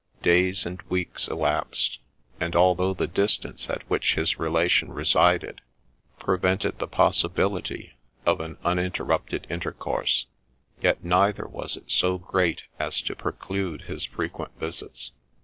[0.33, 1.99] '"Days and weeks elapsed;
[2.39, 5.61] and although the distance at which his relation resided
[6.17, 7.93] prevented the possibility
[8.25, 10.25] of an un interrupted intercourse,
[10.81, 15.11] yet neither was it so great as to preclude his frequent visits.